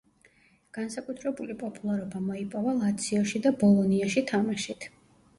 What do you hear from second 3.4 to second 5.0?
და ბოლონიაში თამაშით.